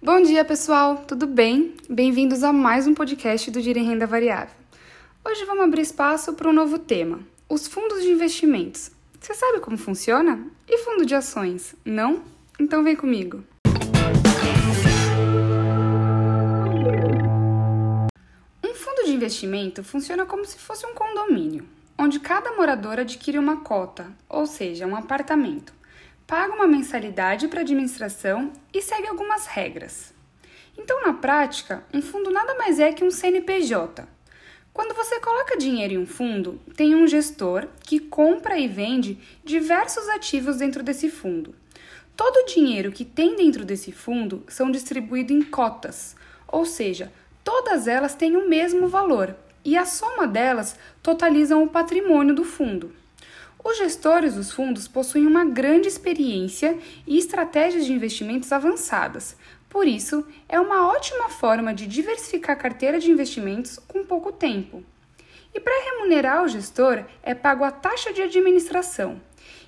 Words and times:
Bom 0.00 0.22
dia, 0.22 0.44
pessoal! 0.44 0.98
Tudo 1.08 1.26
bem? 1.26 1.74
Bem-vindos 1.90 2.44
a 2.44 2.52
mais 2.52 2.86
um 2.86 2.94
podcast 2.94 3.50
do 3.50 3.60
Gira 3.60 3.80
em 3.80 3.84
Renda 3.84 4.06
Variável. 4.06 4.54
Hoje 5.26 5.44
vamos 5.44 5.64
abrir 5.64 5.80
espaço 5.80 6.34
para 6.34 6.48
um 6.48 6.52
novo 6.52 6.78
tema: 6.78 7.18
os 7.48 7.66
fundos 7.66 8.00
de 8.02 8.08
investimentos. 8.08 8.92
Você 9.18 9.34
sabe 9.34 9.58
como 9.58 9.76
funciona? 9.76 10.46
E 10.68 10.78
fundo 10.78 11.04
de 11.04 11.16
ações? 11.16 11.74
Não? 11.84 12.22
Então 12.60 12.84
vem 12.84 12.94
comigo! 12.94 13.42
Um 18.64 18.74
fundo 18.74 19.04
de 19.04 19.10
investimento 19.10 19.82
funciona 19.82 20.24
como 20.24 20.44
se 20.44 20.58
fosse 20.58 20.86
um 20.86 20.94
condomínio, 20.94 21.64
onde 21.98 22.20
cada 22.20 22.52
morador 22.52 23.00
adquire 23.00 23.36
uma 23.36 23.62
cota, 23.62 24.06
ou 24.28 24.46
seja, 24.46 24.86
um 24.86 24.94
apartamento 24.94 25.76
paga 26.28 26.52
uma 26.52 26.66
mensalidade 26.66 27.48
para 27.48 27.60
a 27.60 27.62
administração 27.62 28.52
e 28.74 28.82
segue 28.82 29.08
algumas 29.08 29.46
regras. 29.46 30.12
Então, 30.76 31.00
na 31.00 31.14
prática, 31.14 31.82
um 31.92 32.02
fundo 32.02 32.30
nada 32.30 32.54
mais 32.54 32.78
é 32.78 32.92
que 32.92 33.02
um 33.02 33.10
CNPJ. 33.10 34.06
Quando 34.70 34.94
você 34.94 35.18
coloca 35.20 35.56
dinheiro 35.56 35.94
em 35.94 35.98
um 35.98 36.06
fundo, 36.06 36.60
tem 36.76 36.94
um 36.94 37.06
gestor 37.06 37.66
que 37.82 37.98
compra 37.98 38.58
e 38.58 38.68
vende 38.68 39.18
diversos 39.42 40.06
ativos 40.10 40.58
dentro 40.58 40.82
desse 40.82 41.08
fundo. 41.08 41.54
Todo 42.14 42.36
o 42.36 42.44
dinheiro 42.44 42.92
que 42.92 43.06
tem 43.06 43.34
dentro 43.34 43.64
desse 43.64 43.90
fundo 43.90 44.44
são 44.48 44.70
distribuídos 44.70 45.34
em 45.34 45.40
cotas, 45.40 46.14
ou 46.46 46.66
seja, 46.66 47.10
todas 47.42 47.88
elas 47.88 48.14
têm 48.14 48.36
o 48.36 48.46
mesmo 48.46 48.86
valor 48.86 49.34
e 49.64 49.78
a 49.78 49.86
soma 49.86 50.26
delas 50.26 50.76
totalizam 51.02 51.62
o 51.62 51.70
patrimônio 51.70 52.34
do 52.34 52.44
fundo. 52.44 52.92
Os 53.62 53.76
gestores 53.76 54.34
dos 54.34 54.52
fundos 54.52 54.86
possuem 54.86 55.26
uma 55.26 55.44
grande 55.44 55.88
experiência 55.88 56.78
e 57.06 57.18
estratégias 57.18 57.84
de 57.84 57.92
investimentos 57.92 58.52
avançadas. 58.52 59.36
Por 59.68 59.86
isso, 59.86 60.24
é 60.48 60.58
uma 60.60 60.88
ótima 60.88 61.28
forma 61.28 61.74
de 61.74 61.86
diversificar 61.86 62.56
a 62.56 62.58
carteira 62.58 62.98
de 62.98 63.10
investimentos 63.10 63.78
com 63.86 64.04
pouco 64.04 64.32
tempo. 64.32 64.82
E 65.52 65.60
para 65.60 65.84
remunerar 65.84 66.44
o 66.44 66.48
gestor, 66.48 67.04
é 67.22 67.34
pago 67.34 67.64
a 67.64 67.70
taxa 67.70 68.12
de 68.12 68.22
administração. 68.22 69.20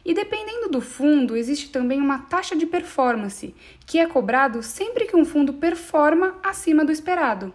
E 0.04 0.14
dependendo 0.14 0.68
do 0.68 0.80
fundo, 0.80 1.36
existe 1.36 1.70
também 1.70 2.00
uma 2.00 2.20
taxa 2.20 2.56
de 2.56 2.66
performance, 2.66 3.54
que 3.86 3.98
é 3.98 4.06
cobrado 4.06 4.62
sempre 4.62 5.06
que 5.06 5.16
um 5.16 5.24
fundo 5.24 5.54
performa 5.54 6.38
acima 6.42 6.84
do 6.84 6.92
esperado. 6.92 7.52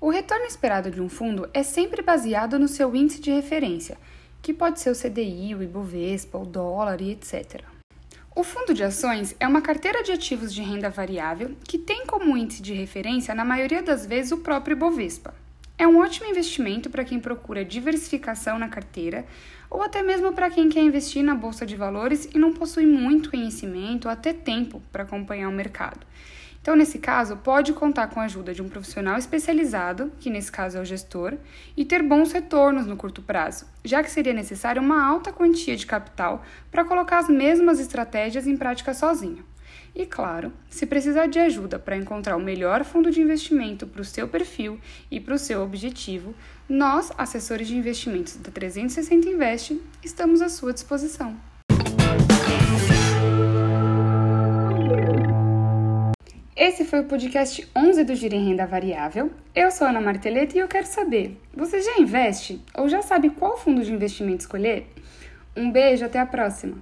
O 0.00 0.10
retorno 0.10 0.44
esperado 0.44 0.90
de 0.90 1.00
um 1.00 1.08
fundo 1.08 1.48
é 1.54 1.62
sempre 1.62 2.02
baseado 2.02 2.58
no 2.58 2.66
seu 2.66 2.94
índice 2.94 3.20
de 3.20 3.30
referência, 3.30 3.96
que 4.42 4.52
pode 4.52 4.80
ser 4.80 4.90
o 4.90 4.94
CDI, 4.94 5.54
o 5.54 5.62
Ibovespa, 5.62 6.36
o 6.36 6.44
dólar 6.44 7.00
e 7.00 7.12
etc. 7.12 7.62
O 8.34 8.42
fundo 8.42 8.74
de 8.74 8.82
ações 8.82 9.36
é 9.38 9.46
uma 9.46 9.62
carteira 9.62 10.02
de 10.02 10.10
ativos 10.10 10.52
de 10.52 10.62
renda 10.62 10.90
variável 10.90 11.54
que 11.64 11.78
tem 11.78 12.04
como 12.06 12.36
índice 12.36 12.60
de 12.60 12.74
referência, 12.74 13.34
na 13.34 13.44
maioria 13.44 13.82
das 13.82 14.04
vezes, 14.04 14.32
o 14.32 14.38
próprio 14.38 14.74
Ibovespa. 14.74 15.34
É 15.78 15.86
um 15.86 15.98
ótimo 15.98 16.28
investimento 16.28 16.90
para 16.90 17.04
quem 17.04 17.20
procura 17.20 17.64
diversificação 17.64 18.58
na 18.58 18.68
carteira 18.68 19.24
ou 19.70 19.82
até 19.82 20.02
mesmo 20.02 20.32
para 20.32 20.50
quem 20.50 20.68
quer 20.68 20.80
investir 20.80 21.22
na 21.22 21.34
bolsa 21.34 21.64
de 21.64 21.76
valores 21.76 22.28
e 22.32 22.38
não 22.38 22.52
possui 22.52 22.86
muito 22.86 23.30
conhecimento 23.30 24.06
ou 24.06 24.10
até 24.10 24.32
tempo 24.32 24.82
para 24.90 25.02
acompanhar 25.02 25.48
o 25.48 25.52
mercado. 25.52 26.06
Então, 26.62 26.76
nesse 26.76 27.00
caso, 27.00 27.36
pode 27.38 27.72
contar 27.72 28.06
com 28.06 28.20
a 28.20 28.24
ajuda 28.24 28.54
de 28.54 28.62
um 28.62 28.68
profissional 28.68 29.18
especializado, 29.18 30.12
que 30.20 30.30
nesse 30.30 30.50
caso 30.50 30.78
é 30.78 30.80
o 30.80 30.84
gestor, 30.84 31.34
e 31.76 31.84
ter 31.84 32.04
bons 32.04 32.30
retornos 32.30 32.86
no 32.86 32.96
curto 32.96 33.20
prazo, 33.20 33.66
já 33.84 34.00
que 34.00 34.10
seria 34.10 34.32
necessária 34.32 34.80
uma 34.80 35.04
alta 35.04 35.32
quantia 35.32 35.76
de 35.76 35.84
capital 35.84 36.44
para 36.70 36.84
colocar 36.84 37.18
as 37.18 37.28
mesmas 37.28 37.80
estratégias 37.80 38.46
em 38.46 38.56
prática 38.56 38.94
sozinho. 38.94 39.44
E 39.92 40.06
claro, 40.06 40.52
se 40.70 40.86
precisar 40.86 41.26
de 41.26 41.40
ajuda 41.40 41.80
para 41.80 41.96
encontrar 41.96 42.36
o 42.36 42.40
melhor 42.40 42.84
fundo 42.84 43.10
de 43.10 43.20
investimento 43.20 43.84
para 43.84 44.00
o 44.00 44.04
seu 44.04 44.28
perfil 44.28 44.78
e 45.10 45.18
para 45.18 45.34
o 45.34 45.38
seu 45.38 45.62
objetivo, 45.62 46.32
nós, 46.68 47.10
assessores 47.18 47.66
de 47.66 47.76
investimentos 47.76 48.36
da 48.36 48.52
360 48.52 49.28
Invest, 49.28 49.82
estamos 50.02 50.40
à 50.40 50.48
sua 50.48 50.72
disposição. 50.72 51.36
Esse 56.64 56.84
foi 56.84 57.00
o 57.00 57.06
podcast 57.06 57.68
11 57.74 58.04
do 58.04 58.14
Giro 58.14 58.36
em 58.36 58.50
Renda 58.50 58.64
Variável. 58.64 59.32
Eu 59.52 59.68
sou 59.72 59.84
Ana 59.84 60.00
Marteleta 60.00 60.56
e 60.56 60.60
eu 60.60 60.68
quero 60.68 60.86
saber: 60.86 61.36
você 61.52 61.82
já 61.82 61.98
investe 61.98 62.62
ou 62.72 62.88
já 62.88 63.02
sabe 63.02 63.30
qual 63.30 63.58
fundo 63.58 63.82
de 63.82 63.92
investimento 63.92 64.42
escolher? 64.42 64.86
Um 65.56 65.72
beijo, 65.72 66.04
até 66.04 66.20
a 66.20 66.24
próxima! 66.24 66.76